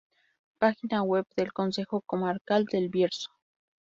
[0.57, 3.29] Página Web del Consejo Comarcal del Bierzo